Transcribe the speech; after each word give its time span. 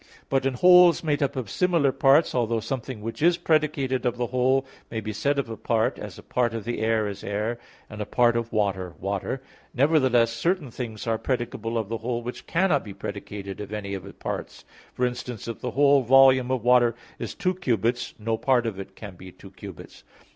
But 0.29 0.47
in 0.47 0.55
wholes 0.55 1.03
made 1.03 1.21
up 1.21 1.35
of 1.35 1.47
similar 1.47 1.91
parts, 1.91 2.33
although 2.33 2.59
something 2.59 3.01
which 3.01 3.21
is 3.21 3.37
predicated 3.37 4.03
of 4.03 4.17
the 4.17 4.25
whole 4.25 4.65
may 4.89 4.99
be 4.99 5.11
predicated 5.13 5.37
of 5.37 5.47
a 5.49 5.57
part 5.57 5.99
(as 5.99 6.17
a 6.17 6.23
part 6.23 6.55
of 6.55 6.63
the 6.63 6.79
air 6.79 7.07
is 7.07 7.23
air, 7.23 7.59
and 7.87 8.01
a 8.01 8.05
part 8.07 8.35
of 8.35 8.51
water, 8.51 8.95
water), 8.99 9.43
nevertheless 9.75 10.33
certain 10.33 10.71
things 10.71 11.05
are 11.05 11.19
predicable 11.19 11.77
of 11.77 11.87
the 11.89 11.99
whole 11.99 12.23
which 12.23 12.47
cannot 12.47 12.83
be 12.83 12.95
predicated 12.95 13.61
of 13.61 13.71
any 13.71 13.93
of 13.93 14.01
the 14.01 14.11
parts; 14.13 14.65
for 14.91 15.05
instance, 15.05 15.47
if 15.47 15.59
the 15.59 15.69
whole 15.77 16.01
volume 16.01 16.49
of 16.49 16.63
water 16.63 16.95
is 17.19 17.35
two 17.35 17.53
cubits, 17.53 18.15
no 18.17 18.39
part 18.39 18.65
of 18.65 18.79
it 18.79 18.95
can 18.95 19.13
be 19.13 19.31
two 19.31 19.51
cubits. 19.51 20.03